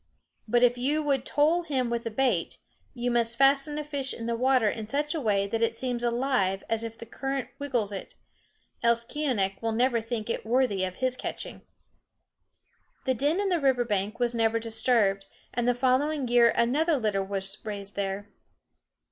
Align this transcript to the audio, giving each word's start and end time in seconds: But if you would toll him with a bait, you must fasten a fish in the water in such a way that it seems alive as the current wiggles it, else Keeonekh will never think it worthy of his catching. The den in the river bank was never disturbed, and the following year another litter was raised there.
But 0.47 0.63
if 0.63 0.79
you 0.79 1.03
would 1.03 1.25
toll 1.27 1.61
him 1.61 1.91
with 1.91 2.07
a 2.07 2.09
bait, 2.09 2.57
you 2.95 3.11
must 3.11 3.37
fasten 3.37 3.77
a 3.77 3.83
fish 3.83 4.15
in 4.15 4.25
the 4.25 4.35
water 4.35 4.67
in 4.67 4.87
such 4.87 5.13
a 5.13 5.21
way 5.21 5.45
that 5.45 5.61
it 5.61 5.77
seems 5.77 6.03
alive 6.03 6.63
as 6.67 6.81
the 6.81 7.05
current 7.05 7.49
wiggles 7.59 7.91
it, 7.91 8.15
else 8.81 9.05
Keeonekh 9.05 9.61
will 9.61 9.73
never 9.73 10.01
think 10.01 10.27
it 10.27 10.43
worthy 10.43 10.83
of 10.85 10.95
his 10.95 11.15
catching. 11.15 11.61
The 13.05 13.13
den 13.13 13.39
in 13.39 13.49
the 13.49 13.59
river 13.61 13.85
bank 13.85 14.19
was 14.19 14.33
never 14.33 14.57
disturbed, 14.57 15.27
and 15.53 15.67
the 15.67 15.75
following 15.75 16.27
year 16.27 16.49
another 16.55 16.97
litter 16.97 17.23
was 17.23 17.59
raised 17.63 17.95
there. 17.95 18.27